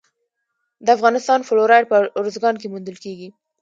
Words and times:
د 0.85 0.87
افغانستان 0.97 1.39
فلورایټ 1.47 1.85
په 1.91 1.97
ارزګان 2.19 2.55
کې 2.61 2.67
موندل 2.73 2.97
کیږي. 3.03 3.29